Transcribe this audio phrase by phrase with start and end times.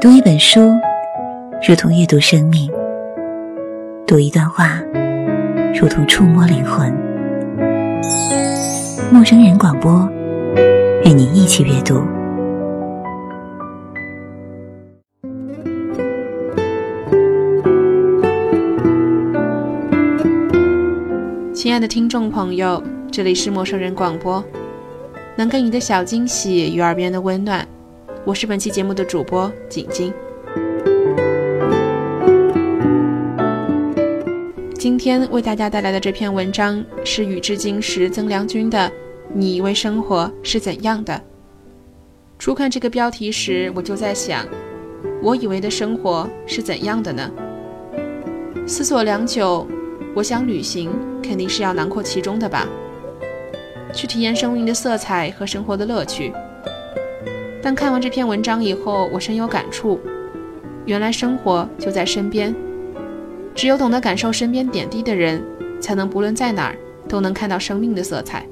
[0.00, 0.60] 读一本书，
[1.66, 2.70] 如同阅读生命；
[4.06, 4.80] 读一段话，
[5.74, 6.88] 如同触摸灵魂。
[9.12, 10.08] 陌生人广播，
[11.04, 12.00] 与你一起阅读。
[21.52, 22.80] 亲爱的听众朋友，
[23.10, 24.44] 这里是陌生人广播，
[25.34, 27.66] 能给你的小惊喜与耳边的温暖。
[28.28, 30.12] 我是本期节目的主播景晶。
[34.74, 38.78] 今天为大家带来的这篇文章是宇智金时曾良君的
[39.32, 41.14] 《你以为生活是怎样的》。
[42.38, 44.46] 初看这个标题时，我就在想，
[45.22, 47.30] 我以为的生活是怎样的呢？
[48.66, 49.66] 思索良久，
[50.14, 50.90] 我想旅行
[51.22, 52.68] 肯定是要囊括其中的吧，
[53.94, 56.30] 去体验生命的色彩和生活的乐趣。
[57.68, 60.00] 但看完这篇文章以后，我深有感触。
[60.86, 62.56] 原来生活就在身边，
[63.54, 65.44] 只有懂得感受身边点滴的人，
[65.78, 66.76] 才能不论在哪儿
[67.06, 68.42] 都能看到生命的色彩。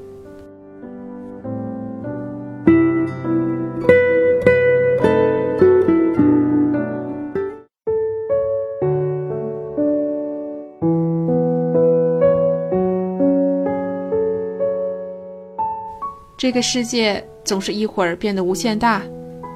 [16.37, 17.27] 这个世界。
[17.47, 19.01] 总是一会儿变得无限大，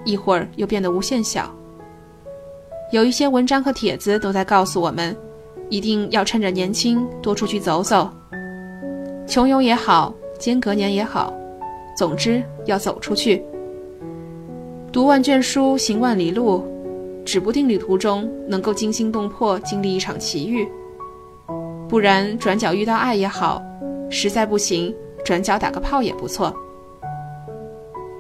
[0.05, 1.51] 一会儿又变得无限小。
[2.93, 5.17] 有一些文章和帖子都在告诉我们，
[5.69, 8.11] 一定要趁着年轻多出去走走。
[9.27, 11.33] 穷游也好，间隔年也好，
[11.97, 13.45] 总之要走出去。
[14.93, 16.65] 读万卷书，行万里路，
[17.25, 20.69] 指不定旅途中能够惊心动魄经历一场奇遇。
[21.89, 23.63] 不然转角遇到爱也好，
[24.11, 24.93] 实在不行，
[25.25, 26.53] 转角打个炮也不错。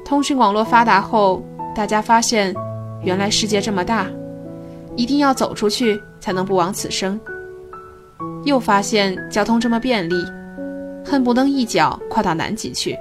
[0.04, 1.42] 通讯网络发达后，
[1.74, 2.54] 大家发现，
[3.02, 4.06] 原来世界这么大，
[4.96, 7.18] 一定要走出去才能不枉此生。
[8.44, 10.14] 又发现交通这么便利，
[11.04, 12.96] 恨不能一脚跨到南极去。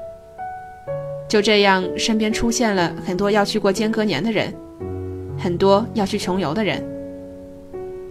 [1.28, 4.54] 就这样，身边出现了很多要去过间隔年的人，
[5.38, 6.84] 很多要去穷游的人。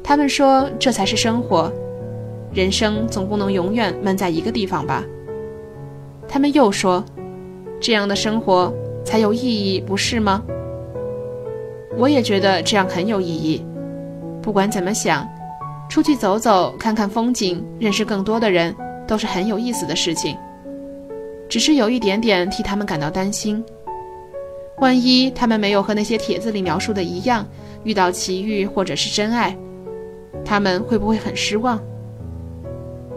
[0.03, 1.73] 他们说，这才是生活，
[2.53, 5.05] 人生总不能永远闷在一个地方吧。
[6.29, 7.05] 他们又说，
[7.81, 8.73] 这样的生活。
[9.09, 10.45] 才有意义，不是吗？
[11.97, 13.65] 我也觉得这样很有意义。
[14.43, 15.27] 不管怎么想，
[15.89, 18.77] 出去走走，看看风景，认识更多的人，
[19.07, 20.37] 都是很有意思的事情。
[21.49, 23.65] 只是有一点点替他们感到担心：
[24.77, 27.47] 万一他们没有和那些帖子里描述的一样，
[27.85, 29.57] 遇到奇遇或者是真爱，
[30.45, 31.81] 他们会不会很失望？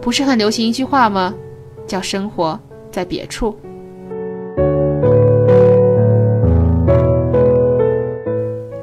[0.00, 1.34] 不是很流行一句话吗？
[1.86, 2.58] 叫“生活
[2.90, 3.54] 在别处”。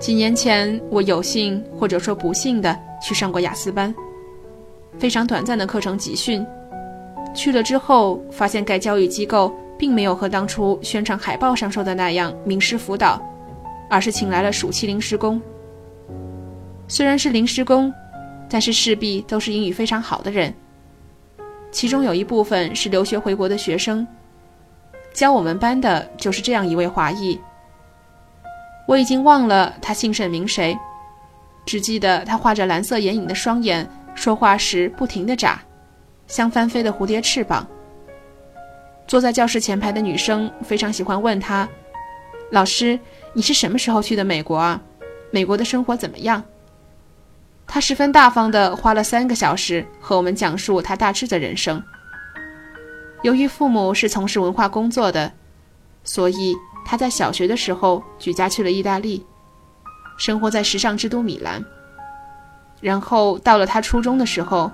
[0.09, 3.93] 几年前，我有幸或者说不幸的去上过雅思班，
[4.97, 6.43] 非常短暂的课程集训。
[7.31, 13.21] 去了之后，发现该教育机构并没有和当初宣传海报上说的那样名师辅导，
[13.87, 15.39] 而是请来了暑期临时工。
[16.87, 17.93] 虽然是临时工，
[18.49, 20.51] 但是势必都是英语非常好的人。
[21.69, 24.07] 其中有一部分是留学回国的学生，
[25.13, 27.39] 教我们班的就是这样一位华裔。
[28.89, 30.75] 我已经忘了他姓甚名谁，
[31.63, 35.61] 只记得他画着蓝色眼影的双眼，说话时不停地眨，
[36.25, 37.67] 像翻飞的蝴蝶翅膀。
[39.07, 41.69] 坐在教室前排的女生非常喜欢问他
[42.49, 42.99] ：“老师，
[43.31, 44.81] 你是什么时候去的美国啊？
[45.29, 46.43] 美国的生活怎么样？”
[47.67, 51.79] 他十分大方地花了三个小时和我们讲述他大致的人生。
[53.21, 55.31] 由于父母是从事文化工作的，
[56.03, 56.55] 所以。
[56.89, 59.23] 他在小学的时候举家去了意大利，
[60.17, 61.63] 生活在时尚之都米兰。
[62.81, 64.71] 然后到了他初中的时候，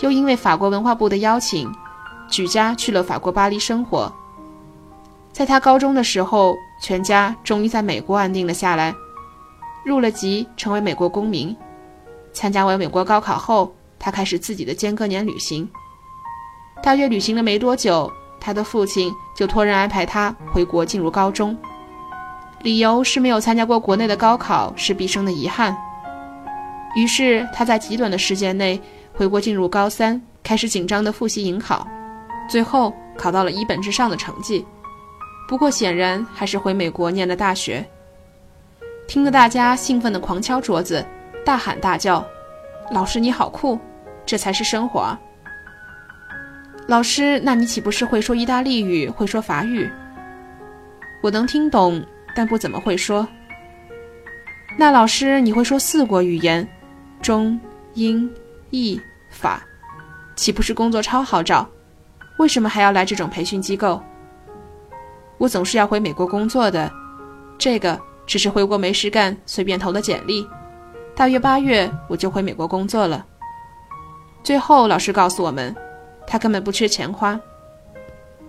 [0.00, 1.70] 又因为法国文化部的邀请，
[2.30, 4.10] 举家去了法国巴黎生活。
[5.30, 8.94] 在他高中的时候，全家终于在美国安定了下来，
[9.84, 11.54] 入了籍，成为美国公民。
[12.32, 15.68] 参加完美国高考后，他开始自己的间隔年旅行。
[16.82, 18.10] 大约旅行了没多久。
[18.40, 21.56] 他的父亲就托人安排他回国进入高中，
[22.62, 25.76] 理由是没有参加过国内的高考是毕生的遗憾。
[26.96, 28.80] 于是他在极短的时间内
[29.12, 31.86] 回国进入高三，开始紧张的复习迎考，
[32.48, 34.64] 最后考到了一本之上的成绩。
[35.48, 37.86] 不过显然还是回美国念了大学。
[39.06, 41.04] 听得大家兴奋的狂敲桌子，
[41.44, 42.24] 大喊大叫
[42.92, 43.78] ：“老师你好酷！
[44.26, 45.16] 这才是生活！”
[46.88, 49.86] 老师，那你岂不是会说意大利语，会说法语？
[51.22, 52.02] 我能听懂，
[52.34, 53.28] 但不怎么会说。
[54.78, 56.66] 那老师，你会说四国语言，
[57.20, 57.60] 中、
[57.92, 58.26] 英、
[58.70, 58.98] 意、
[59.28, 59.62] 法，
[60.34, 61.68] 岂不是工作超好找？
[62.38, 64.02] 为什么还要来这种培训机构？
[65.36, 66.90] 我总是要回美国工作的，
[67.58, 70.48] 这个只是回国没事干，随便投的简历。
[71.14, 73.26] 大约八月我就回美国工作了。
[74.42, 75.76] 最后老师告诉我们，
[76.28, 77.40] 他根本不缺钱花。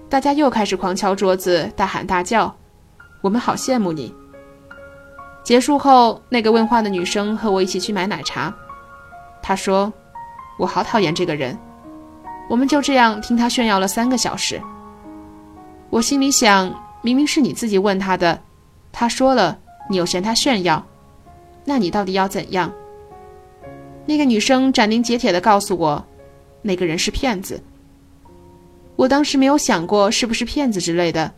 [0.10, 2.54] 大家又开始狂敲桌子，大喊大叫，
[3.22, 4.14] 我们好羡慕你。
[5.44, 8.54] 结束后，那个问话的女生和我一起去买奶茶。
[9.42, 9.92] 她说
[10.60, 11.58] ：“我好讨厌这个人。”
[12.50, 14.60] 我们就这样听他炫耀了三个小时。
[15.90, 18.42] 我心里想，明明是你自己问他的，
[18.92, 19.58] 他说了，
[19.90, 20.84] 你又嫌他炫耀，
[21.64, 22.72] 那你到底要怎样？
[24.08, 26.04] 那个女生斩钉截铁地告诉我，
[26.64, 27.62] 那个人是骗子。
[29.00, 31.34] 我当时没有想过是不是骗子之类的，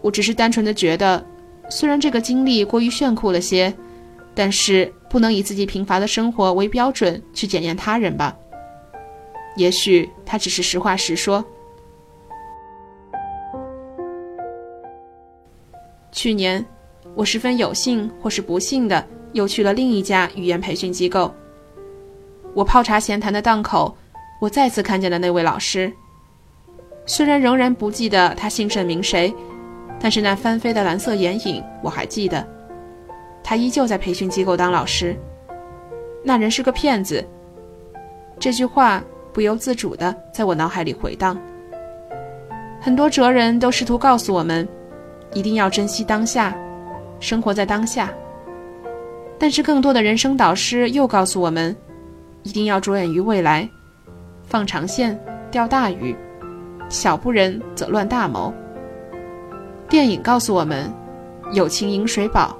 [0.00, 1.24] 我只是单纯的觉得。
[1.68, 3.72] 虽然这个经历过于炫酷了些，
[4.34, 8.36] 但是不能以自己贫乏的生活为标准去检验他人吧。
[9.54, 11.44] 也许他只是实话实说。
[16.10, 16.66] 去年，
[17.14, 21.32] 我十分有幸或是不幸的又去了另一家语言培训机构。
[22.52, 23.96] 我泡茶闲谈的档口，
[24.40, 25.92] 我再次看见了那位老师。
[27.10, 29.34] 虽然仍然不记得他姓甚名谁。
[29.98, 32.46] 但是那翻飞的蓝色眼影我还记得，
[33.42, 35.14] 他依旧在培训机构当老师。
[36.24, 37.22] 那人是个骗子。
[38.38, 39.02] 这句话
[39.32, 41.36] 不由自主的在我脑海里回荡。
[42.80, 44.66] 很多哲人都试图告诉我们，
[45.34, 46.56] 一定要珍惜当下，
[47.18, 48.08] 生活在当下。
[49.36, 51.76] 但是更多的人生导师又告诉我们，
[52.44, 53.68] 一定要着眼于未来，
[54.44, 55.18] 放长线
[55.50, 56.16] 钓大鱼，
[56.90, 58.52] 小不忍则乱大谋。
[59.88, 60.92] 电影告诉我们，
[61.52, 62.56] 友情饮水饱，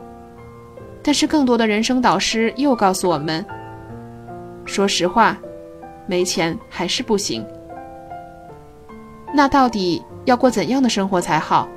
[1.02, 3.44] 但是更多的人生导师又告诉我们，
[4.64, 5.36] 说实话，
[6.06, 7.44] 没钱还是不行。
[9.34, 11.68] 那到底要过怎样的生活才好？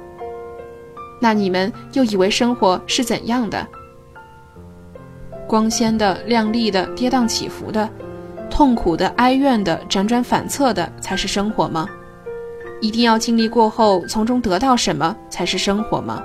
[1.20, 3.68] 那你们又以为生活是怎样的？
[5.48, 7.90] 光鲜的、亮丽的、跌宕起伏的、
[8.50, 11.90] 痛苦的、哀怨的、辗转反侧的，才是生活吗？
[12.84, 16.22] 一定要经历过后，从中得到什么才是生活吗？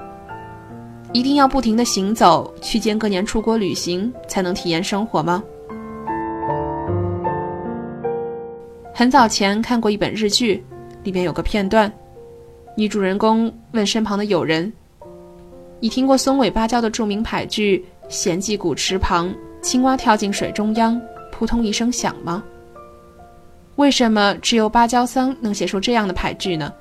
[1.13, 5.41] 一定要不停的行走，去间隔年出国旅行，才能体验生活吗？
[8.93, 10.61] 很早前看过一本日剧，
[11.05, 11.91] 里面有个片段，
[12.77, 14.73] 女主人公问身旁的友人
[15.79, 19.33] ：“你听过松尾芭蕉的著名俳句‘闲寂古池旁，
[19.63, 21.01] 青蛙跳进水中央，
[21.31, 22.43] 扑通一声响’吗？”
[23.79, 26.73] 为什么只有芭蕉桑能写出这样的俳句呢？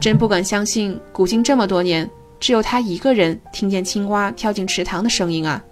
[0.00, 2.10] 真不敢相信，古今这么多年，
[2.40, 5.62] 只有他一个人听见青蛙跳进池塘的声音啊！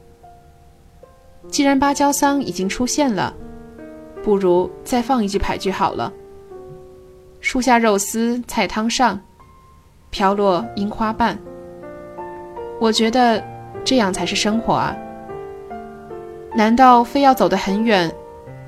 [1.48, 3.32] 既然芭蕉桑已经出现了，
[4.22, 6.12] 不如再放一句牌句好了
[7.40, 9.18] ：“树下肉丝菜汤上，
[10.10, 11.36] 飘落樱花瓣。”
[12.78, 13.42] 我觉得
[13.84, 14.94] 这样才是生活啊！
[16.54, 18.14] 难道非要走得很远？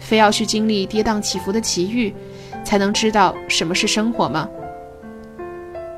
[0.04, 2.14] 非要去经历跌宕起伏的奇遇，
[2.62, 4.46] 才能知道什么是生活吗？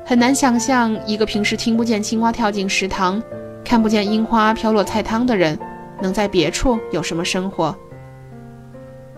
[0.05, 3.21] 很难想象一个平时听不见青蛙跳进池塘，
[3.65, 5.59] 看不见樱花飘落菜汤的人，
[6.01, 7.75] 能在别处有什么生活。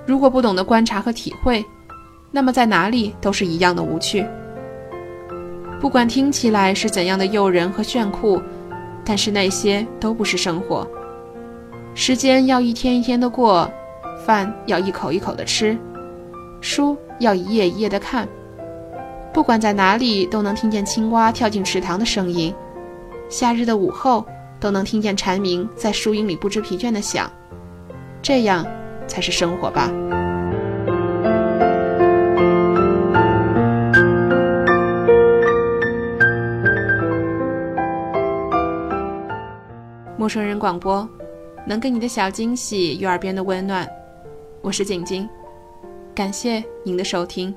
[0.08, 1.64] 如果不懂得观察和体会，
[2.32, 4.26] 那么在哪里都是一样的无趣。
[5.80, 8.42] 不管听起来是怎样的诱人和炫酷，
[9.06, 10.86] 但是那些都不是生活。
[11.94, 13.72] 时间要一天一天的过。
[14.30, 15.76] 饭要一口一口的吃，
[16.62, 18.28] 书要一页一页的看。
[19.34, 22.54] 不管在哪里，都能听见青蛙跳进池塘的声音；
[23.28, 24.24] 夏日的午后，
[24.60, 27.28] 都能听见蝉鸣在树荫里不知疲倦的响。
[28.22, 28.64] 这样，
[29.08, 29.90] 才是生活吧。
[40.16, 41.10] 陌生人广播，
[41.66, 43.90] 能给你的小惊喜与耳边的温暖。
[44.62, 45.28] 我是景晶，
[46.14, 47.56] 感谢您的收听。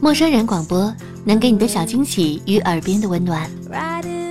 [0.00, 0.92] 陌生人广播
[1.24, 3.48] 能给你的小惊喜与耳边的温暖。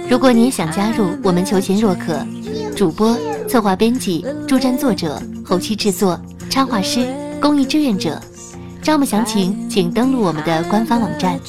[0.10, 2.24] 如果你也想加入，我们求贤若渴。
[2.76, 7.08] 主播、策划、编辑、助战作者、后期制作、插画师、
[7.42, 8.22] 公益志愿者，
[8.82, 11.40] 招募详情请登录我们的官方网站。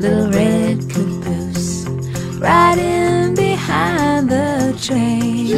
[0.00, 0.10] Train.
[0.10, 5.50] Little red caboose, little red caboose, riding behind the train.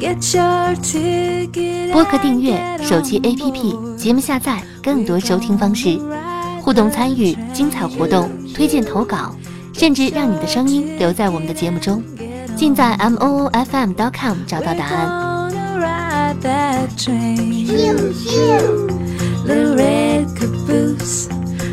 [0.00, 1.92] Get your ticket.
[1.92, 5.98] 播客订阅、手机 APP、节目下载，更多收听方式，
[6.62, 9.34] 互动参与、精彩活动、推荐投稿，
[9.74, 12.02] 甚至让你的声音留在我们的节目中，
[12.56, 15.52] 尽在 m o o f m dot com 找到答案。
[15.52, 17.68] Gonna ride that train.
[19.44, 21.28] Little red caboose,